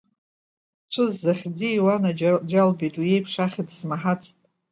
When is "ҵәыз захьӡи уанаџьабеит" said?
0.91-2.95